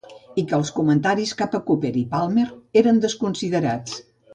i 0.43 0.45
que 0.51 0.55
els 0.57 0.71
comentaris 0.77 1.35
cap 1.43 1.59
a 1.59 1.61
Cooper 1.69 1.95
i 2.03 2.05
Palmer 2.17 2.49
eren 2.85 3.07
desconsiderats. 3.09 4.07